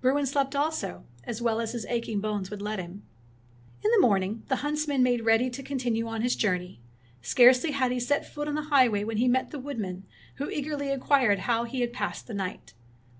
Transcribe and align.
Bruin 0.00 0.26
slept 0.26 0.56
also, 0.56 1.04
as 1.22 1.40
well 1.40 1.60
as 1.60 1.70
his 1.70 1.86
aching 1.86 2.18
bones 2.20 2.50
would 2.50 2.60
let 2.60 2.80
him. 2.80 3.04
In 3.84 3.90
the 3.92 4.00
morning 4.00 4.42
the 4.48 4.56
huntsman 4.56 5.00
made 5.00 5.20
ready 5.24 5.48
to 5.50 5.62
continue 5.62 6.08
on 6.08 6.22
his 6.22 6.34
journey. 6.34 6.80
Scarcely 7.22 7.70
had 7.70 7.92
he 7.92 8.00
set 8.00 8.26
foot 8.26 8.48
on 8.48 8.56
the 8.56 8.62
highway 8.62 9.04
when 9.04 9.18
he 9.18 9.28
met 9.28 9.52
the 9.52 9.60
woodman, 9.60 10.04
who 10.38 10.50
eagerly 10.50 10.90
inquired 10.90 11.38
how 11.46 11.62
he 11.62 11.82
had 11.82 11.92
passed 11.92 12.26
the 12.26 12.34
night. 12.34 12.74